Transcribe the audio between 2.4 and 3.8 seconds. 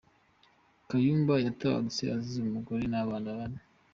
umugore n’abana bane.